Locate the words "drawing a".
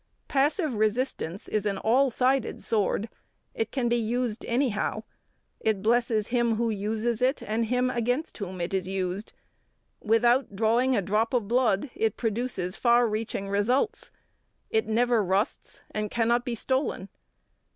10.55-11.03